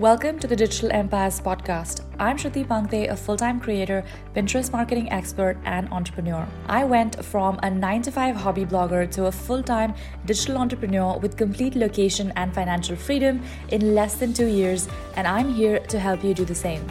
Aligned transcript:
Welcome 0.00 0.38
to 0.38 0.46
the 0.46 0.56
Digital 0.56 0.90
Empires 0.92 1.42
podcast. 1.42 2.00
I'm 2.18 2.38
Shruti 2.38 2.66
Pangtey, 2.66 3.10
a 3.10 3.14
full 3.14 3.36
time 3.36 3.60
creator, 3.60 4.02
Pinterest 4.34 4.72
marketing 4.72 5.12
expert, 5.12 5.58
and 5.66 5.92
entrepreneur. 5.92 6.48
I 6.68 6.84
went 6.84 7.22
from 7.22 7.60
a 7.62 7.68
9 7.68 8.00
to 8.04 8.10
5 8.10 8.34
hobby 8.34 8.64
blogger 8.64 9.10
to 9.10 9.26
a 9.26 9.30
full 9.30 9.62
time 9.62 9.92
digital 10.24 10.56
entrepreneur 10.56 11.18
with 11.18 11.36
complete 11.36 11.76
location 11.76 12.32
and 12.36 12.54
financial 12.54 12.96
freedom 12.96 13.42
in 13.68 13.94
less 13.94 14.14
than 14.14 14.32
two 14.32 14.46
years, 14.46 14.88
and 15.16 15.26
I'm 15.26 15.52
here 15.52 15.80
to 15.80 15.98
help 15.98 16.24
you 16.24 16.32
do 16.32 16.46
the 16.46 16.54
same. 16.54 16.82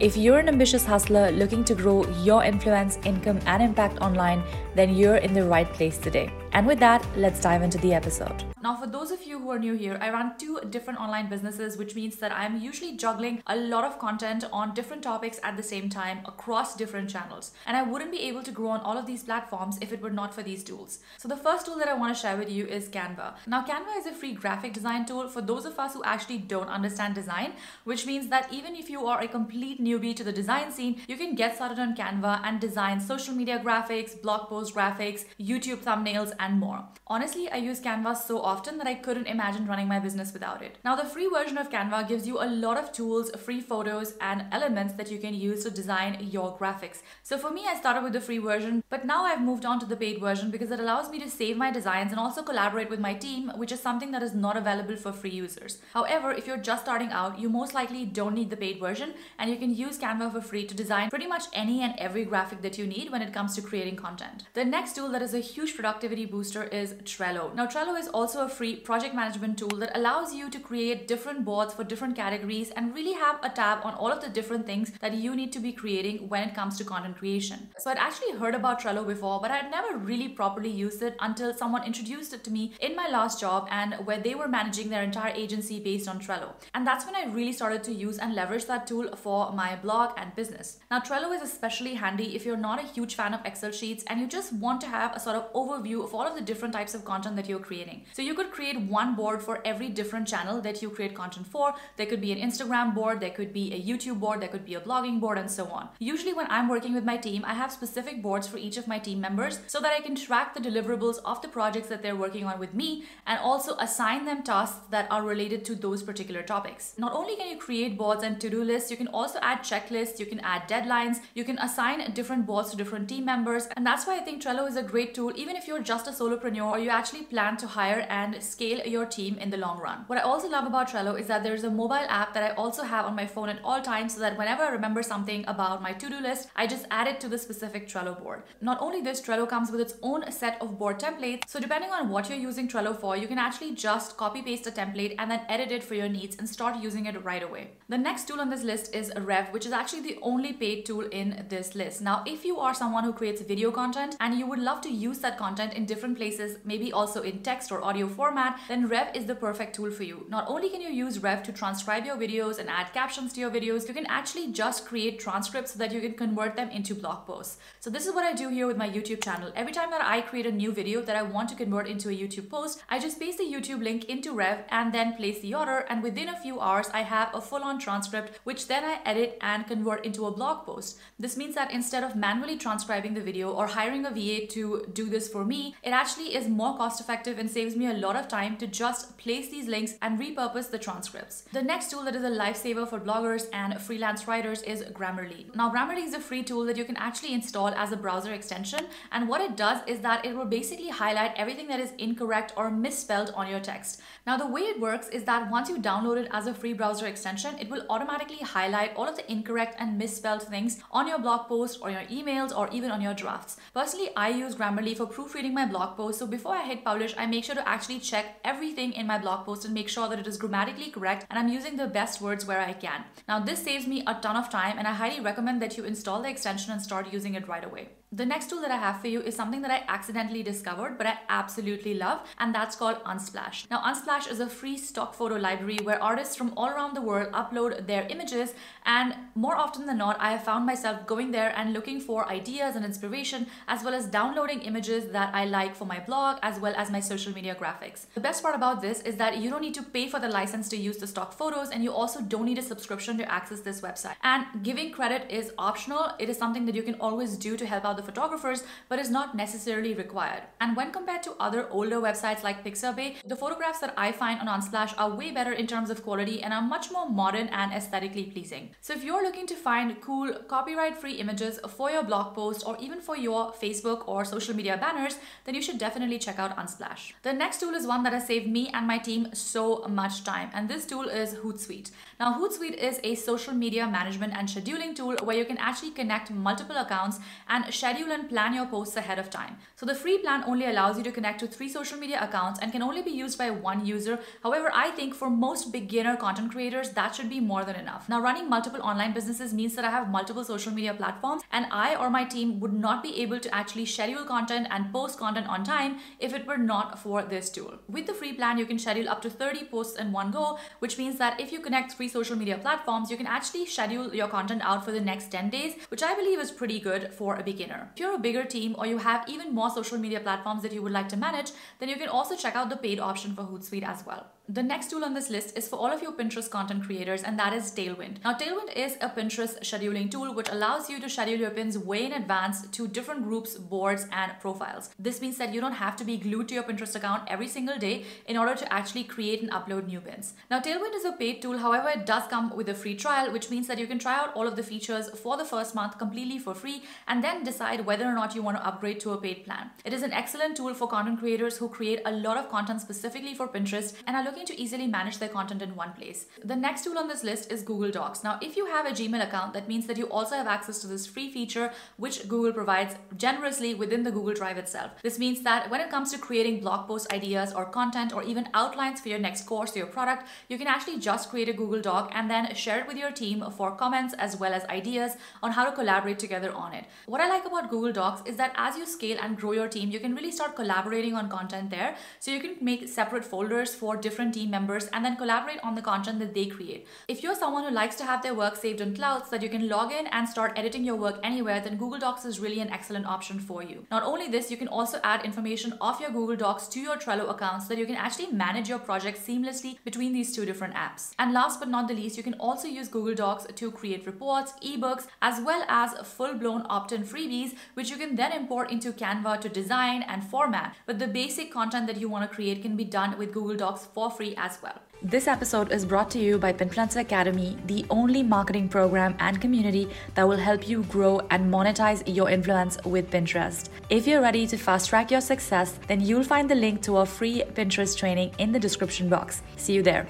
If 0.00 0.16
you're 0.16 0.38
an 0.38 0.48
ambitious 0.48 0.86
hustler 0.86 1.32
looking 1.32 1.64
to 1.64 1.74
grow 1.74 2.08
your 2.22 2.44
influence, 2.44 2.98
income, 3.04 3.40
and 3.44 3.62
impact 3.62 3.98
online, 4.00 4.42
then 4.74 4.94
you're 4.94 5.16
in 5.16 5.34
the 5.34 5.44
right 5.44 5.70
place 5.72 5.98
today. 5.98 6.32
And 6.52 6.66
with 6.66 6.78
that, 6.78 7.04
let's 7.16 7.40
dive 7.40 7.62
into 7.62 7.78
the 7.78 7.92
episode. 7.92 8.44
Now, 8.62 8.76
for 8.76 8.86
those 8.86 9.10
of 9.10 9.24
you 9.24 9.40
who 9.40 9.50
are 9.50 9.58
new 9.58 9.74
here, 9.74 9.98
I 10.00 10.10
run 10.10 10.38
two 10.38 10.60
different 10.70 11.00
online 11.00 11.28
businesses, 11.28 11.76
which 11.76 11.94
means 11.94 12.16
that 12.16 12.32
I'm 12.32 12.60
usually 12.60 12.96
juggling 12.96 13.42
a 13.46 13.56
lot 13.56 13.84
of 13.84 13.98
content 13.98 14.44
on 14.52 14.72
different 14.72 15.02
topics 15.02 15.40
at 15.42 15.56
the 15.56 15.62
same 15.62 15.90
time 15.90 16.20
across 16.24 16.76
different 16.76 17.10
channels. 17.10 17.52
And 17.66 17.76
I 17.76 17.82
wouldn't 17.82 18.12
be 18.12 18.20
able 18.20 18.42
to 18.44 18.52
grow 18.52 18.68
on 18.68 18.80
all 18.80 18.96
of 18.96 19.04
these 19.04 19.24
platforms 19.24 19.78
if 19.82 19.92
it 19.92 20.00
were 20.00 20.10
not 20.10 20.32
for 20.32 20.42
these 20.42 20.62
tools. 20.62 21.00
So, 21.18 21.28
the 21.28 21.36
first 21.36 21.66
tool 21.66 21.76
that 21.76 21.88
I 21.88 21.94
want 21.94 22.14
to 22.14 22.20
share 22.22 22.36
with 22.36 22.50
you 22.50 22.66
is 22.66 22.88
Canva. 22.88 23.34
Now, 23.48 23.64
Canva 23.64 23.98
is 23.98 24.06
a 24.06 24.12
free 24.12 24.32
graphic 24.32 24.72
design 24.72 25.04
tool 25.06 25.28
for 25.28 25.42
those 25.42 25.66
of 25.66 25.78
us 25.78 25.92
who 25.92 26.04
actually 26.04 26.38
don't 26.38 26.68
understand 26.68 27.16
design, 27.16 27.54
which 27.82 28.06
means 28.06 28.28
that 28.28 28.52
even 28.52 28.76
if 28.76 28.88
you 28.88 29.06
are 29.06 29.20
a 29.20 29.28
complete 29.28 29.82
newbie 29.82 30.14
to 30.14 30.24
the 30.24 30.32
design 30.32 30.70
scene, 30.70 31.02
you 31.08 31.16
can 31.16 31.34
get 31.34 31.56
started 31.56 31.80
on 31.80 31.96
Canva 31.96 32.40
and 32.44 32.60
design 32.60 33.00
social 33.00 33.34
media 33.34 33.58
graphics, 33.58 34.20
blog 34.22 34.48
graphics, 34.72 35.24
YouTube 35.40 35.78
thumbnails, 35.78 36.32
and 36.38 36.58
more. 36.58 36.84
Honestly, 37.06 37.50
I 37.50 37.56
use 37.56 37.80
Canva 37.80 38.16
so 38.16 38.40
often 38.40 38.78
that 38.78 38.86
I 38.86 38.94
couldn't 38.94 39.26
imagine 39.26 39.66
running 39.66 39.88
my 39.88 39.98
business 39.98 40.32
without 40.32 40.62
it. 40.62 40.78
Now, 40.84 40.96
the 40.96 41.04
free 41.04 41.28
version 41.28 41.58
of 41.58 41.70
Canva 41.70 42.08
gives 42.08 42.26
you 42.26 42.42
a 42.42 42.46
lot 42.46 42.78
of 42.78 42.92
tools, 42.92 43.30
free 43.32 43.60
photos, 43.60 44.14
and 44.20 44.46
elements 44.52 44.94
that 44.94 45.10
you 45.10 45.18
can 45.18 45.34
use 45.34 45.64
to 45.64 45.70
design 45.70 46.28
your 46.30 46.56
graphics. 46.56 47.02
So 47.22 47.36
for 47.36 47.50
me, 47.50 47.64
I 47.68 47.76
started 47.76 48.02
with 48.02 48.12
the 48.12 48.20
free 48.20 48.38
version, 48.38 48.82
but 48.88 49.04
now 49.04 49.24
I've 49.24 49.42
moved 49.42 49.64
on 49.64 49.80
to 49.80 49.86
the 49.86 49.96
paid 49.96 50.20
version 50.20 50.50
because 50.50 50.70
it 50.70 50.80
allows 50.80 51.10
me 51.10 51.18
to 51.20 51.30
save 51.30 51.56
my 51.56 51.70
designs 51.70 52.10
and 52.10 52.20
also 52.20 52.42
collaborate 52.42 52.90
with 52.90 53.00
my 53.00 53.14
team, 53.14 53.50
which 53.56 53.72
is 53.72 53.80
something 53.80 54.10
that 54.12 54.22
is 54.22 54.34
not 54.34 54.56
available 54.56 54.96
for 54.96 55.12
free 55.12 55.30
users. 55.30 55.78
However, 55.92 56.32
if 56.32 56.46
you're 56.46 56.56
just 56.56 56.84
starting 56.84 57.10
out, 57.10 57.38
you 57.38 57.48
most 57.48 57.74
likely 57.74 58.04
don't 58.04 58.34
need 58.34 58.50
the 58.50 58.56
paid 58.56 58.80
version 58.80 59.14
and 59.38 59.50
you 59.50 59.56
can 59.56 59.74
use 59.74 59.98
Canva 59.98 60.32
for 60.32 60.40
free 60.40 60.66
to 60.66 60.74
design 60.74 61.10
pretty 61.10 61.26
much 61.26 61.44
any 61.52 61.82
and 61.82 61.94
every 61.98 62.24
graphic 62.24 62.62
that 62.62 62.78
you 62.78 62.86
need 62.86 63.10
when 63.10 63.22
it 63.22 63.32
comes 63.32 63.54
to 63.54 63.62
creating 63.62 63.96
content. 63.96 64.44
The 64.54 64.64
next 64.64 64.94
tool 64.94 65.08
that 65.08 65.20
is 65.20 65.34
a 65.34 65.40
huge 65.40 65.74
productivity 65.74 66.26
booster 66.26 66.62
is 66.62 66.92
Trello. 67.02 67.52
Now, 67.56 67.66
Trello 67.66 67.98
is 67.98 68.06
also 68.06 68.44
a 68.44 68.48
free 68.48 68.76
project 68.76 69.12
management 69.12 69.58
tool 69.58 69.76
that 69.80 69.96
allows 69.96 70.32
you 70.32 70.48
to 70.48 70.60
create 70.60 71.08
different 71.08 71.44
boards 71.44 71.74
for 71.74 71.82
different 71.82 72.14
categories 72.14 72.70
and 72.70 72.94
really 72.94 73.14
have 73.14 73.40
a 73.42 73.48
tab 73.48 73.80
on 73.82 73.94
all 73.94 74.12
of 74.12 74.20
the 74.20 74.28
different 74.28 74.64
things 74.64 74.92
that 75.00 75.14
you 75.14 75.34
need 75.34 75.52
to 75.54 75.58
be 75.58 75.72
creating 75.72 76.28
when 76.28 76.48
it 76.48 76.54
comes 76.54 76.78
to 76.78 76.84
content 76.84 77.18
creation. 77.18 77.68
So 77.80 77.90
I'd 77.90 77.98
actually 77.98 78.38
heard 78.38 78.54
about 78.54 78.80
Trello 78.80 79.04
before, 79.04 79.40
but 79.40 79.50
I'd 79.50 79.72
never 79.72 79.98
really 79.98 80.28
properly 80.28 80.70
used 80.70 81.02
it 81.02 81.16
until 81.18 81.52
someone 81.52 81.82
introduced 81.82 82.32
it 82.32 82.44
to 82.44 82.52
me 82.52 82.74
in 82.78 82.94
my 82.94 83.08
last 83.08 83.40
job 83.40 83.66
and 83.72 83.94
where 84.06 84.20
they 84.20 84.36
were 84.36 84.46
managing 84.46 84.88
their 84.88 85.02
entire 85.02 85.34
agency 85.34 85.80
based 85.80 86.06
on 86.06 86.20
Trello. 86.20 86.52
And 86.74 86.86
that's 86.86 87.04
when 87.04 87.16
I 87.16 87.24
really 87.24 87.52
started 87.52 87.82
to 87.84 87.92
use 87.92 88.18
and 88.18 88.36
leverage 88.36 88.66
that 88.66 88.86
tool 88.86 89.16
for 89.16 89.50
my 89.50 89.74
blog 89.74 90.12
and 90.16 90.32
business. 90.36 90.78
Now, 90.92 91.00
Trello 91.00 91.34
is 91.34 91.42
especially 91.42 91.94
handy 91.94 92.36
if 92.36 92.46
you're 92.46 92.56
not 92.56 92.78
a 92.78 92.86
huge 92.86 93.16
fan 93.16 93.34
of 93.34 93.44
Excel 93.44 93.72
sheets 93.72 94.04
and 94.06 94.20
you 94.20 94.28
just 94.28 94.43
want 94.52 94.80
to 94.82 94.86
have 94.86 95.14
a 95.14 95.20
sort 95.20 95.36
of 95.36 95.52
overview 95.52 96.04
of 96.04 96.14
all 96.14 96.26
of 96.26 96.34
the 96.34 96.40
different 96.40 96.74
types 96.74 96.94
of 96.94 97.04
content 97.04 97.36
that 97.36 97.48
you're 97.48 97.58
creating. 97.58 98.04
So 98.12 98.22
you 98.22 98.34
could 98.34 98.50
create 98.52 98.80
one 98.80 99.14
board 99.14 99.42
for 99.42 99.60
every 99.64 99.88
different 99.88 100.28
channel 100.28 100.60
that 100.60 100.82
you 100.82 100.90
create 100.90 101.14
content 101.14 101.46
for. 101.46 101.74
There 101.96 102.06
could 102.06 102.20
be 102.20 102.32
an 102.32 102.38
Instagram 102.38 102.94
board, 102.94 103.20
there 103.20 103.30
could 103.30 103.52
be 103.52 103.72
a 103.72 103.80
YouTube 103.80 104.20
board, 104.20 104.40
there 104.40 104.48
could 104.48 104.64
be 104.64 104.74
a 104.74 104.80
blogging 104.80 105.20
board, 105.20 105.38
and 105.38 105.50
so 105.50 105.66
on. 105.66 105.88
Usually, 105.98 106.34
when 106.34 106.46
I'm 106.50 106.68
working 106.68 106.94
with 106.94 107.04
my 107.04 107.16
team, 107.16 107.44
I 107.44 107.54
have 107.54 107.72
specific 107.72 108.22
boards 108.22 108.46
for 108.46 108.58
each 108.58 108.76
of 108.76 108.86
my 108.86 108.98
team 108.98 109.20
members 109.20 109.60
so 109.66 109.80
that 109.80 109.92
I 109.92 110.00
can 110.00 110.14
track 110.14 110.54
the 110.54 110.60
deliverables 110.60 111.18
of 111.24 111.42
the 111.42 111.48
projects 111.48 111.88
that 111.88 112.02
they're 112.02 112.16
working 112.16 112.44
on 112.44 112.58
with 112.58 112.74
me 112.74 113.04
and 113.26 113.38
also 113.38 113.76
assign 113.76 114.24
them 114.24 114.42
tasks 114.42 114.78
that 114.90 115.10
are 115.10 115.22
related 115.22 115.64
to 115.66 115.74
those 115.74 116.02
particular 116.02 116.42
topics. 116.42 116.94
Not 116.98 117.12
only 117.12 117.36
can 117.36 117.48
you 117.48 117.58
create 117.58 117.96
boards 117.96 118.22
and 118.22 118.40
to 118.40 118.50
do 118.50 118.62
lists, 118.62 118.90
you 118.90 118.96
can 118.96 119.08
also 119.08 119.38
add 119.42 119.60
checklists, 119.60 120.18
you 120.18 120.26
can 120.26 120.40
add 120.40 120.68
deadlines, 120.68 121.20
you 121.34 121.44
can 121.44 121.58
assign 121.58 122.12
different 122.12 122.46
boards 122.46 122.70
to 122.70 122.76
different 122.76 123.08
team 123.08 123.24
members. 123.24 123.66
And 123.76 123.86
that's 123.86 124.06
why 124.06 124.16
I 124.18 124.20
think 124.20 124.33
Trello 124.40 124.68
is 124.68 124.76
a 124.76 124.82
great 124.82 125.14
tool, 125.14 125.32
even 125.36 125.56
if 125.56 125.66
you're 125.66 125.82
just 125.82 126.06
a 126.06 126.10
solopreneur 126.10 126.70
or 126.70 126.78
you 126.78 126.90
actually 126.90 127.22
plan 127.22 127.56
to 127.58 127.66
hire 127.66 128.06
and 128.08 128.42
scale 128.42 128.84
your 128.86 129.06
team 129.06 129.38
in 129.38 129.50
the 129.50 129.56
long 129.56 129.80
run. 129.80 130.04
What 130.06 130.18
I 130.18 130.22
also 130.22 130.48
love 130.48 130.66
about 130.66 130.88
Trello 130.88 131.18
is 131.18 131.26
that 131.26 131.42
there's 131.42 131.64
a 131.64 131.70
mobile 131.70 132.06
app 132.08 132.34
that 132.34 132.42
I 132.42 132.54
also 132.54 132.82
have 132.82 133.06
on 133.06 133.14
my 133.14 133.26
phone 133.26 133.48
at 133.48 133.60
all 133.64 133.80
times 133.80 134.14
so 134.14 134.20
that 134.20 134.36
whenever 134.38 134.62
I 134.62 134.70
remember 134.70 135.02
something 135.02 135.44
about 135.46 135.82
my 135.82 135.92
to 135.92 136.08
do 136.08 136.20
list, 136.20 136.48
I 136.56 136.66
just 136.66 136.86
add 136.90 137.06
it 137.06 137.20
to 137.20 137.28
the 137.28 137.38
specific 137.38 137.88
Trello 137.88 138.20
board. 138.22 138.42
Not 138.60 138.80
only 138.80 139.00
this, 139.00 139.20
Trello 139.20 139.48
comes 139.48 139.70
with 139.70 139.80
its 139.80 139.94
own 140.02 140.30
set 140.30 140.60
of 140.60 140.78
board 140.78 140.98
templates. 140.98 141.48
So 141.48 141.60
depending 141.60 141.90
on 141.90 142.08
what 142.08 142.28
you're 142.28 142.38
using 142.38 142.68
Trello 142.68 142.98
for, 142.98 143.16
you 143.16 143.26
can 143.26 143.38
actually 143.38 143.74
just 143.74 144.16
copy 144.16 144.42
paste 144.42 144.66
a 144.66 144.70
template 144.70 145.14
and 145.18 145.30
then 145.30 145.42
edit 145.48 145.70
it 145.72 145.82
for 145.82 145.94
your 145.94 146.08
needs 146.08 146.36
and 146.36 146.48
start 146.48 146.76
using 146.82 147.06
it 147.06 147.24
right 147.24 147.42
away. 147.42 147.70
The 147.88 147.98
next 147.98 148.28
tool 148.28 148.40
on 148.40 148.50
this 148.50 148.62
list 148.62 148.94
is 148.94 149.12
Rev, 149.16 149.52
which 149.52 149.66
is 149.66 149.72
actually 149.72 150.02
the 150.02 150.18
only 150.22 150.52
paid 150.52 150.84
tool 150.86 151.06
in 151.12 151.46
this 151.48 151.74
list. 151.74 152.00
Now, 152.02 152.22
if 152.26 152.44
you 152.44 152.58
are 152.58 152.74
someone 152.74 153.04
who 153.04 153.12
creates 153.12 153.42
video 153.42 153.70
content 153.70 154.16
and 154.24 154.38
you 154.38 154.46
would 154.46 154.58
love 154.58 154.80
to 154.80 154.90
use 154.90 155.18
that 155.18 155.36
content 155.36 155.74
in 155.74 155.84
different 155.84 156.16
places, 156.16 156.56
maybe 156.64 156.90
also 156.90 157.20
in 157.20 157.40
text 157.42 157.70
or 157.70 157.84
audio 157.84 158.08
format, 158.08 158.58
then 158.68 158.88
Rev 158.88 159.14
is 159.14 159.26
the 159.26 159.34
perfect 159.34 159.74
tool 159.74 159.90
for 159.90 160.02
you. 160.02 160.24
Not 160.30 160.46
only 160.48 160.70
can 160.70 160.80
you 160.80 160.88
use 160.88 161.18
Rev 161.18 161.42
to 161.42 161.52
transcribe 161.52 162.06
your 162.06 162.16
videos 162.16 162.58
and 162.58 162.70
add 162.70 162.94
captions 162.94 163.34
to 163.34 163.40
your 163.40 163.50
videos, 163.50 163.86
you 163.86 163.92
can 163.92 164.06
actually 164.06 164.50
just 164.50 164.86
create 164.86 165.20
transcripts 165.20 165.74
so 165.74 165.78
that 165.78 165.92
you 165.92 166.00
can 166.00 166.14
convert 166.14 166.56
them 166.56 166.70
into 166.70 166.94
blog 166.94 167.26
posts. 167.26 167.58
So 167.80 167.90
this 167.90 168.06
is 168.06 168.14
what 168.14 168.24
I 168.24 168.32
do 168.32 168.48
here 168.48 168.66
with 168.66 168.78
my 168.78 168.88
YouTube 168.88 169.22
channel. 169.22 169.52
Every 169.54 169.74
time 169.74 169.90
that 169.90 170.02
I 170.02 170.22
create 170.22 170.46
a 170.46 170.52
new 170.52 170.72
video 170.72 171.02
that 171.02 171.16
I 171.16 171.22
want 171.22 171.50
to 171.50 171.54
convert 171.54 171.86
into 171.86 172.08
a 172.08 172.16
YouTube 172.16 172.48
post, 172.48 172.82
I 172.88 172.98
just 172.98 173.20
paste 173.20 173.36
the 173.36 173.44
YouTube 173.44 173.82
link 173.82 174.06
into 174.06 174.32
Rev 174.32 174.64
and 174.70 174.94
then 174.94 175.16
place 175.16 175.40
the 175.40 175.54
order 175.54 175.80
and 175.90 176.02
within 176.02 176.30
a 176.30 176.40
few 176.40 176.60
hours 176.60 176.88
I 176.94 177.02
have 177.02 177.34
a 177.34 177.42
full-on 177.42 177.78
transcript 177.78 178.40
which 178.44 178.68
then 178.68 178.84
I 178.84 179.00
edit 179.04 179.36
and 179.42 179.66
convert 179.66 180.02
into 180.06 180.24
a 180.24 180.30
blog 180.30 180.64
post. 180.64 180.98
This 181.18 181.36
means 181.36 181.54
that 181.56 181.70
instead 181.70 182.02
of 182.02 182.16
manually 182.16 182.56
transcribing 182.56 183.12
the 183.12 183.20
video 183.20 183.52
or 183.52 183.66
hiring 183.66 184.03
a 184.06 184.10
VA 184.10 184.46
to 184.46 184.86
do 184.92 185.08
this 185.08 185.28
for 185.28 185.44
me, 185.44 185.74
it 185.82 185.90
actually 185.90 186.34
is 186.34 186.48
more 186.48 186.76
cost 186.76 187.00
effective 187.00 187.38
and 187.38 187.50
saves 187.50 187.76
me 187.76 187.86
a 187.86 187.94
lot 187.94 188.16
of 188.16 188.28
time 188.28 188.56
to 188.58 188.66
just 188.66 189.16
place 189.18 189.50
these 189.50 189.66
links 189.68 189.94
and 190.02 190.18
repurpose 190.18 190.70
the 190.70 190.78
transcripts. 190.78 191.44
The 191.52 191.62
next 191.62 191.90
tool 191.90 192.04
that 192.04 192.16
is 192.16 192.24
a 192.24 192.30
lifesaver 192.30 192.88
for 192.88 193.00
bloggers 193.00 193.46
and 193.52 193.80
freelance 193.80 194.26
writers 194.26 194.62
is 194.62 194.82
Grammarly. 194.82 195.54
Now, 195.54 195.72
Grammarly 195.72 196.04
is 196.04 196.14
a 196.14 196.20
free 196.20 196.42
tool 196.42 196.64
that 196.66 196.76
you 196.76 196.84
can 196.84 196.96
actually 196.96 197.32
install 197.32 197.68
as 197.68 197.92
a 197.92 197.96
browser 197.96 198.32
extension. 198.32 198.86
And 199.12 199.28
what 199.28 199.40
it 199.40 199.56
does 199.56 199.80
is 199.86 200.00
that 200.00 200.24
it 200.24 200.34
will 200.36 200.44
basically 200.44 200.88
highlight 200.88 201.32
everything 201.36 201.68
that 201.68 201.80
is 201.80 201.92
incorrect 201.98 202.52
or 202.56 202.70
misspelled 202.70 203.32
on 203.34 203.48
your 203.48 203.60
text. 203.60 204.00
Now, 204.26 204.36
the 204.36 204.46
way 204.46 204.62
it 204.62 204.80
works 204.80 205.08
is 205.08 205.24
that 205.24 205.50
once 205.50 205.68
you 205.68 205.78
download 205.78 206.16
it 206.16 206.28
as 206.32 206.46
a 206.46 206.54
free 206.54 206.72
browser 206.72 207.06
extension, 207.06 207.58
it 207.58 207.70
will 207.70 207.84
automatically 207.88 208.38
highlight 208.38 208.94
all 208.96 209.08
of 209.08 209.16
the 209.16 209.30
incorrect 209.30 209.76
and 209.78 209.98
misspelled 209.98 210.42
things 210.42 210.80
on 210.90 211.06
your 211.06 211.18
blog 211.18 211.46
post 211.46 211.78
or 211.80 211.90
your 211.90 212.02
emails 212.02 212.56
or 212.56 212.68
even 212.70 212.90
on 212.90 213.00
your 213.00 213.14
drafts. 213.14 213.56
Personally, 213.72 213.93
I 214.16 214.28
use 214.28 214.54
Grammarly 214.54 214.96
for 214.96 215.06
proofreading 215.06 215.54
my 215.54 215.66
blog 215.66 215.96
post. 215.96 216.18
So 216.18 216.26
before 216.26 216.54
I 216.54 216.64
hit 216.64 216.84
publish, 216.84 217.14
I 217.16 217.26
make 217.26 217.44
sure 217.44 217.54
to 217.54 217.68
actually 217.68 218.00
check 218.00 218.40
everything 218.44 218.92
in 218.92 219.06
my 219.06 219.18
blog 219.18 219.44
post 219.44 219.64
and 219.64 219.74
make 219.74 219.88
sure 219.88 220.08
that 220.08 220.18
it 220.18 220.26
is 220.26 220.36
grammatically 220.36 220.90
correct 220.90 221.26
and 221.30 221.38
I'm 221.38 221.48
using 221.48 221.76
the 221.76 221.86
best 221.86 222.20
words 222.20 222.46
where 222.46 222.60
I 222.60 222.72
can. 222.72 223.04
Now, 223.28 223.40
this 223.40 223.62
saves 223.62 223.86
me 223.86 224.02
a 224.06 224.14
ton 224.14 224.36
of 224.36 224.50
time 224.50 224.78
and 224.78 224.86
I 224.88 224.94
highly 224.94 225.20
recommend 225.20 225.62
that 225.62 225.76
you 225.76 225.84
install 225.84 226.22
the 226.22 226.28
extension 226.28 226.72
and 226.72 226.82
start 226.82 227.12
using 227.12 227.34
it 227.34 227.48
right 227.48 227.64
away. 227.64 227.88
The 228.16 228.24
next 228.24 228.48
tool 228.48 228.60
that 228.60 228.70
I 228.70 228.76
have 228.76 229.00
for 229.00 229.08
you 229.08 229.20
is 229.22 229.34
something 229.34 229.60
that 229.62 229.72
I 229.72 229.82
accidentally 229.88 230.44
discovered, 230.44 230.98
but 230.98 231.06
I 231.08 231.18
absolutely 231.28 231.94
love, 231.94 232.20
and 232.38 232.54
that's 232.54 232.76
called 232.76 233.02
Unsplash. 233.02 233.68
Now, 233.72 233.80
Unsplash 233.82 234.30
is 234.30 234.38
a 234.38 234.48
free 234.48 234.78
stock 234.78 235.14
photo 235.14 235.34
library 235.34 235.78
where 235.82 236.00
artists 236.00 236.36
from 236.36 236.52
all 236.56 236.68
around 236.68 236.94
the 236.94 237.00
world 237.00 237.32
upload 237.32 237.88
their 237.88 238.06
images, 238.08 238.54
and 238.86 239.16
more 239.34 239.56
often 239.56 239.86
than 239.86 239.98
not, 239.98 240.16
I 240.20 240.30
have 240.30 240.44
found 240.44 240.64
myself 240.64 241.08
going 241.08 241.32
there 241.32 241.52
and 241.56 241.72
looking 241.72 241.98
for 241.98 242.28
ideas 242.28 242.76
and 242.76 242.84
inspiration, 242.84 243.48
as 243.66 243.82
well 243.82 243.94
as 243.94 244.06
downloading 244.06 244.60
images 244.60 245.10
that 245.10 245.34
I 245.34 245.46
like 245.46 245.74
for 245.74 245.84
my 245.84 245.98
blog, 245.98 246.38
as 246.40 246.60
well 246.60 246.74
as 246.76 246.92
my 246.92 247.00
social 247.00 247.32
media 247.32 247.56
graphics. 247.56 248.06
The 248.14 248.20
best 248.20 248.44
part 248.44 248.54
about 248.54 248.80
this 248.80 249.00
is 249.00 249.16
that 249.16 249.38
you 249.38 249.50
don't 249.50 249.60
need 249.60 249.74
to 249.74 249.82
pay 249.82 250.06
for 250.06 250.20
the 250.20 250.28
license 250.28 250.68
to 250.68 250.76
use 250.76 250.98
the 250.98 251.08
stock 251.08 251.32
photos, 251.32 251.70
and 251.70 251.82
you 251.82 251.92
also 251.92 252.20
don't 252.20 252.44
need 252.44 252.58
a 252.58 252.62
subscription 252.62 253.18
to 253.18 253.28
access 253.28 253.58
this 253.58 253.80
website. 253.80 254.14
And 254.22 254.46
giving 254.62 254.92
credit 254.92 255.28
is 255.30 255.50
optional, 255.58 256.12
it 256.20 256.28
is 256.28 256.38
something 256.38 256.64
that 256.66 256.76
you 256.76 256.84
can 256.84 256.94
always 257.00 257.36
do 257.36 257.56
to 257.56 257.66
help 257.66 257.84
out 257.84 257.96
the 257.96 258.03
photographers, 258.04 258.64
but 258.88 258.98
is 258.98 259.10
not 259.10 259.34
necessarily 259.34 259.94
required. 259.94 260.42
And 260.60 260.76
when 260.76 260.92
compared 260.92 261.22
to 261.24 261.34
other 261.40 261.68
older 261.70 262.00
websites 262.00 262.42
like 262.42 262.64
Pixabay, 262.64 263.16
the 263.26 263.36
photographs 263.36 263.80
that 263.80 263.94
I 263.96 264.12
find 264.12 264.40
on 264.40 264.46
Unsplash 264.46 264.94
are 264.98 265.14
way 265.14 265.30
better 265.30 265.52
in 265.52 265.66
terms 265.66 265.90
of 265.90 266.02
quality 266.02 266.42
and 266.42 266.52
are 266.52 266.62
much 266.62 266.90
more 266.90 267.08
modern 267.08 267.48
and 267.48 267.72
aesthetically 267.72 268.24
pleasing. 268.24 268.70
So 268.80 268.92
if 268.92 269.04
you're 269.04 269.22
looking 269.22 269.46
to 269.46 269.54
find 269.54 270.00
cool 270.00 270.32
copyright-free 270.48 271.14
images 271.14 271.58
for 271.68 271.90
your 271.90 272.02
blog 272.02 272.34
post 272.34 272.66
or 272.66 272.76
even 272.80 273.00
for 273.00 273.16
your 273.16 273.52
Facebook 273.52 274.06
or 274.06 274.24
social 274.24 274.54
media 274.54 274.76
banners, 274.76 275.16
then 275.44 275.54
you 275.54 275.62
should 275.62 275.78
definitely 275.78 276.18
check 276.18 276.38
out 276.38 276.56
Unsplash. 276.56 277.12
The 277.22 277.32
next 277.32 277.60
tool 277.60 277.74
is 277.74 277.86
one 277.86 278.02
that 278.02 278.12
has 278.12 278.26
saved 278.26 278.48
me 278.48 278.68
and 278.72 278.86
my 278.86 278.98
team 278.98 279.28
so 279.32 279.84
much 279.88 280.24
time, 280.24 280.50
and 280.52 280.68
this 280.68 280.84
tool 280.84 281.08
is 281.08 281.34
Hootsuite. 281.34 281.90
Now, 282.18 282.38
Hootsuite 282.38 282.74
is 282.74 283.00
a 283.04 283.14
social 283.14 283.54
media 283.54 283.86
management 283.86 284.34
and 284.36 284.48
scheduling 284.48 284.94
tool 284.94 285.16
where 285.22 285.36
you 285.36 285.44
can 285.44 285.58
actually 285.58 285.92
connect 285.92 286.30
multiple 286.30 286.76
accounts 286.76 287.18
and 287.48 287.72
schedule 287.72 287.93
and 288.02 288.28
plan 288.28 288.54
your 288.54 288.66
posts 288.66 288.96
ahead 288.96 289.18
of 289.18 289.30
time. 289.30 289.56
So 289.76 289.86
the 289.86 289.94
free 289.94 290.18
plan 290.18 290.44
only 290.46 290.66
allows 290.66 290.98
you 290.98 291.04
to 291.04 291.12
connect 291.12 291.40
to 291.40 291.46
three 291.46 291.68
social 291.68 291.98
media 291.98 292.22
accounts 292.22 292.60
and 292.60 292.72
can 292.72 292.82
only 292.82 293.02
be 293.02 293.10
used 293.10 293.38
by 293.38 293.50
one 293.50 293.86
user. 293.86 294.18
However, 294.42 294.70
I 294.74 294.90
think 294.90 295.14
for 295.14 295.30
most 295.30 295.72
beginner 295.72 296.16
content 296.16 296.52
creators, 296.52 296.90
that 296.90 297.14
should 297.14 297.30
be 297.30 297.40
more 297.40 297.64
than 297.64 297.76
enough. 297.76 298.08
Now, 298.08 298.20
running 298.20 298.48
multiple 298.48 298.82
online 298.82 299.12
businesses 299.12 299.54
means 299.54 299.74
that 299.76 299.84
I 299.84 299.90
have 299.90 300.10
multiple 300.10 300.44
social 300.44 300.72
media 300.72 300.94
platforms 300.94 301.42
and 301.52 301.66
I 301.70 301.94
or 301.94 302.10
my 302.10 302.24
team 302.24 302.60
would 302.60 302.72
not 302.72 303.02
be 303.02 303.22
able 303.22 303.40
to 303.40 303.54
actually 303.54 303.86
schedule 303.86 304.24
content 304.24 304.68
and 304.70 304.92
post 304.92 305.18
content 305.18 305.48
on 305.48 305.64
time 305.64 305.98
if 306.18 306.34
it 306.34 306.46
were 306.46 306.58
not 306.58 306.98
for 306.98 307.22
this 307.22 307.50
tool. 307.50 307.78
With 307.88 308.06
the 308.06 308.14
free 308.14 308.32
plan, 308.32 308.58
you 308.58 308.66
can 308.66 308.78
schedule 308.78 309.08
up 309.08 309.22
to 309.22 309.30
30 309.30 309.64
posts 309.66 309.98
in 309.98 310.12
one 310.12 310.30
go, 310.30 310.58
which 310.78 310.98
means 310.98 311.18
that 311.18 311.40
if 311.40 311.52
you 311.52 311.60
connect 311.60 311.92
three 311.92 312.08
social 312.08 312.36
media 312.36 312.58
platforms, 312.58 313.10
you 313.10 313.16
can 313.16 313.26
actually 313.26 313.66
schedule 313.66 314.14
your 314.14 314.28
content 314.28 314.62
out 314.64 314.84
for 314.84 314.92
the 314.92 315.00
next 315.00 315.30
10 315.30 315.50
days, 315.50 315.74
which 315.88 316.02
I 316.02 316.14
believe 316.14 316.38
is 316.38 316.50
pretty 316.50 316.80
good 316.80 317.12
for 317.12 317.36
a 317.36 317.42
beginner. 317.42 317.73
If 317.94 318.00
you're 318.00 318.14
a 318.14 318.18
bigger 318.18 318.44
team 318.44 318.74
or 318.78 318.86
you 318.86 318.98
have 318.98 319.28
even 319.28 319.54
more 319.54 319.70
social 319.70 319.98
media 319.98 320.20
platforms 320.20 320.62
that 320.62 320.72
you 320.72 320.82
would 320.82 320.92
like 320.92 321.08
to 321.10 321.16
manage, 321.16 321.52
then 321.78 321.88
you 321.88 321.96
can 321.96 322.08
also 322.08 322.36
check 322.36 322.56
out 322.56 322.70
the 322.70 322.76
paid 322.76 323.00
option 323.00 323.34
for 323.34 323.42
Hootsuite 323.42 323.82
as 323.82 324.04
well. 324.06 324.26
The 324.46 324.62
next 324.62 324.90
tool 324.90 325.06
on 325.06 325.14
this 325.14 325.30
list 325.30 325.56
is 325.56 325.66
for 325.66 325.76
all 325.76 325.90
of 325.90 326.02
your 326.02 326.12
Pinterest 326.12 326.50
content 326.50 326.84
creators, 326.84 327.22
and 327.22 327.38
that 327.38 327.54
is 327.54 327.70
Tailwind. 327.72 328.22
Now, 328.22 328.34
Tailwind 328.34 328.76
is 328.76 328.96
a 329.00 329.08
Pinterest 329.08 329.58
scheduling 329.60 330.10
tool 330.10 330.34
which 330.34 330.50
allows 330.50 330.90
you 330.90 331.00
to 331.00 331.08
schedule 331.08 331.38
your 331.38 331.48
pins 331.48 331.78
way 331.78 332.04
in 332.04 332.12
advance 332.12 332.66
to 332.68 332.86
different 332.86 333.24
groups, 333.24 333.54
boards, 333.54 334.06
and 334.12 334.32
profiles. 334.40 334.90
This 334.98 335.22
means 335.22 335.38
that 335.38 335.54
you 335.54 335.62
don't 335.62 335.72
have 335.72 335.96
to 335.96 336.04
be 336.04 336.18
glued 336.18 336.48
to 336.48 336.54
your 336.56 336.64
Pinterest 336.64 336.94
account 336.94 337.22
every 337.26 337.48
single 337.48 337.78
day 337.78 338.04
in 338.26 338.36
order 338.36 338.54
to 338.54 338.70
actually 338.70 339.04
create 339.04 339.40
and 339.40 339.50
upload 339.50 339.86
new 339.86 339.98
pins. 340.02 340.34
Now, 340.50 340.60
Tailwind 340.60 340.94
is 340.94 341.06
a 341.06 341.12
paid 341.12 341.40
tool, 341.40 341.56
however, 341.56 341.88
it 341.88 342.04
does 342.04 342.28
come 342.28 342.54
with 342.54 342.68
a 342.68 342.74
free 342.74 342.96
trial, 342.96 343.32
which 343.32 343.48
means 343.48 343.66
that 343.68 343.78
you 343.78 343.86
can 343.86 343.98
try 343.98 344.14
out 344.14 344.36
all 344.36 344.46
of 344.46 344.56
the 344.56 344.62
features 344.62 345.08
for 345.08 345.38
the 345.38 345.46
first 345.46 345.74
month 345.74 345.96
completely 345.96 346.38
for 346.38 346.52
free 346.52 346.82
and 347.08 347.24
then 347.24 347.44
decide 347.44 347.86
whether 347.86 348.04
or 348.04 348.12
not 348.12 348.34
you 348.34 348.42
want 348.42 348.58
to 348.58 348.66
upgrade 348.66 349.00
to 349.00 349.12
a 349.12 349.16
paid 349.16 349.42
plan. 349.46 349.70
It 349.86 349.94
is 349.94 350.02
an 350.02 350.12
excellent 350.12 350.58
tool 350.58 350.74
for 350.74 350.86
content 350.86 351.20
creators 351.20 351.56
who 351.56 351.70
create 351.70 352.02
a 352.04 352.12
lot 352.12 352.36
of 352.36 352.50
content 352.50 352.82
specifically 352.82 353.34
for 353.34 353.48
Pinterest 353.48 353.94
and 354.06 354.14
are 354.14 354.22
looking 354.22 354.33
looking 354.34 354.46
to 354.46 354.60
easily 354.60 354.88
manage 354.88 355.18
their 355.18 355.28
content 355.28 355.62
in 355.62 355.76
one 355.76 355.92
place. 355.92 356.26
The 356.44 356.56
next 356.56 356.82
tool 356.82 356.98
on 356.98 357.06
this 357.06 357.22
list 357.22 357.52
is 357.52 357.62
Google 357.62 357.92
Docs. 357.92 358.24
Now, 358.24 358.38
if 358.42 358.56
you 358.56 358.66
have 358.66 358.84
a 358.84 358.90
Gmail 358.90 359.22
account, 359.22 359.52
that 359.54 359.68
means 359.68 359.86
that 359.86 359.96
you 359.96 360.06
also 360.08 360.34
have 360.34 360.48
access 360.48 360.80
to 360.80 360.88
this 360.88 361.06
free 361.06 361.30
feature 361.30 361.70
which 361.98 362.26
Google 362.26 362.52
provides 362.52 362.96
generously 363.16 363.74
within 363.74 364.02
the 364.02 364.10
Google 364.10 364.34
Drive 364.34 364.58
itself. 364.58 364.90
This 365.02 365.20
means 365.20 365.42
that 365.42 365.70
when 365.70 365.80
it 365.80 365.88
comes 365.88 366.10
to 366.10 366.18
creating 366.18 366.58
blog 366.60 366.88
post 366.88 367.12
ideas 367.12 367.52
or 367.52 367.64
content 367.66 368.12
or 368.12 368.24
even 368.24 368.48
outlines 368.54 369.00
for 369.00 369.08
your 369.08 369.20
next 369.20 369.46
course 369.46 369.76
or 369.76 369.78
your 369.78 369.86
product, 369.86 370.26
you 370.48 370.58
can 370.58 370.66
actually 370.66 370.98
just 370.98 371.30
create 371.30 371.48
a 371.48 371.52
Google 371.52 371.80
Doc 371.80 372.10
and 372.12 372.28
then 372.28 372.52
share 372.56 372.80
it 372.80 372.88
with 372.88 372.96
your 372.96 373.12
team 373.12 373.44
for 373.56 373.76
comments 373.76 374.14
as 374.18 374.36
well 374.36 374.52
as 374.52 374.64
ideas 374.64 375.12
on 375.44 375.52
how 375.52 375.64
to 375.64 375.70
collaborate 375.70 376.18
together 376.18 376.52
on 376.52 376.72
it. 376.72 376.86
What 377.06 377.20
I 377.20 377.28
like 377.28 377.46
about 377.46 377.70
Google 377.70 377.92
Docs 377.92 378.28
is 378.28 378.36
that 378.38 378.52
as 378.56 378.76
you 378.76 378.84
scale 378.84 379.18
and 379.22 379.36
grow 379.36 379.52
your 379.52 379.68
team, 379.68 379.90
you 379.90 380.00
can 380.00 380.16
really 380.16 380.32
start 380.32 380.56
collaborating 380.56 381.14
on 381.14 381.28
content 381.28 381.70
there. 381.70 381.94
So 382.18 382.32
you 382.32 382.40
can 382.40 382.56
make 382.60 382.88
separate 382.88 383.24
folders 383.24 383.74
for 383.76 383.96
different 383.96 384.23
different 384.24 384.34
team 384.34 384.50
members 384.50 384.88
and 384.92 385.04
then 385.04 385.16
collaborate 385.16 385.60
on 385.62 385.74
the 385.74 385.82
content 385.82 386.18
that 386.18 386.34
they 386.34 386.46
create. 386.46 386.86
If 387.08 387.22
you're 387.22 387.34
someone 387.34 387.64
who 387.64 387.70
likes 387.70 387.96
to 387.96 388.04
have 388.04 388.22
their 388.22 388.34
work 388.34 388.56
saved 388.56 388.80
in 388.80 388.94
cloud 388.94 389.24
so 389.24 389.30
that 389.30 389.42
you 389.42 389.50
can 389.50 389.68
log 389.68 389.92
in 389.92 390.06
and 390.06 390.28
start 390.28 390.52
editing 390.56 390.84
your 390.84 390.96
work 390.96 391.18
anywhere, 391.22 391.60
then 391.60 391.76
Google 391.76 391.98
Docs 391.98 392.24
is 392.24 392.40
really 392.40 392.60
an 392.60 392.70
excellent 392.70 393.06
option 393.06 393.38
for 393.38 393.62
you. 393.62 393.86
Not 393.90 394.02
only 394.02 394.28
this, 394.28 394.50
you 394.50 394.56
can 394.56 394.68
also 394.68 394.98
add 395.04 395.24
information 395.24 395.74
off 395.80 396.00
your 396.00 396.10
Google 396.10 396.36
Docs 396.36 396.68
to 396.68 396.80
your 396.80 396.96
Trello 396.96 397.28
account 397.28 397.62
so 397.62 397.68
that 397.68 397.78
you 397.78 397.86
can 397.86 397.96
actually 397.96 398.32
manage 398.32 398.68
your 398.68 398.78
project 398.78 399.18
seamlessly 399.26 399.76
between 399.84 400.12
these 400.12 400.34
two 400.34 400.46
different 400.46 400.74
apps. 400.74 401.12
And 401.18 401.32
last 401.32 401.60
but 401.60 401.68
not 401.68 401.88
the 401.88 401.94
least, 401.94 402.16
you 402.16 402.22
can 402.22 402.34
also 402.34 402.68
use 402.68 402.88
Google 402.88 403.14
Docs 403.14 403.46
to 403.54 403.70
create 403.70 404.06
reports, 404.06 404.54
ebooks, 404.62 405.06
as 405.20 405.42
well 405.44 405.64
as 405.68 405.92
full-blown 406.06 406.64
opt-in 406.70 407.04
freebies, 407.04 407.54
which 407.74 407.90
you 407.90 407.96
can 407.96 408.16
then 408.16 408.32
import 408.32 408.70
into 408.70 408.92
Canva 408.92 409.40
to 409.40 409.48
design 409.48 410.02
and 410.02 410.24
format. 410.24 410.74
But 410.86 410.98
the 410.98 411.08
basic 411.08 411.52
content 411.52 411.86
that 411.88 412.00
you 412.00 412.08
want 412.08 412.28
to 412.28 412.34
create 412.34 412.62
can 412.62 412.76
be 412.76 412.84
done 412.84 413.18
with 413.18 413.32
Google 413.32 413.56
Docs 413.56 413.88
for 413.92 414.10
free 414.16 414.34
as 414.36 414.58
well. 414.62 414.78
This 415.02 415.28
episode 415.28 415.70
is 415.70 415.84
brought 415.84 416.10
to 416.12 416.18
you 416.18 416.38
by 416.38 416.52
Pinfluencer 416.52 417.00
Academy, 417.00 417.58
the 417.66 417.84
only 417.90 418.22
marketing 418.22 418.68
program 418.70 419.14
and 419.18 419.38
community 419.38 419.86
that 420.14 420.26
will 420.26 420.38
help 420.38 420.66
you 420.66 420.82
grow 420.84 421.20
and 421.30 421.52
monetize 421.52 422.02
your 422.06 422.30
influence 422.30 422.78
with 422.84 423.10
Pinterest. 423.10 423.68
If 423.90 424.06
you're 424.06 424.22
ready 424.22 424.46
to 424.46 424.56
fast 424.56 424.88
track 424.88 425.10
your 425.10 425.20
success, 425.20 425.78
then 425.88 426.00
you'll 426.00 426.24
find 426.24 426.48
the 426.48 426.54
link 426.54 426.80
to 426.82 426.96
our 426.96 427.06
free 427.06 427.42
Pinterest 427.54 427.96
training 427.96 428.34
in 428.38 428.50
the 428.50 428.58
description 428.58 429.08
box. 429.10 429.42
See 429.56 429.74
you 429.74 429.82
there. 429.82 430.02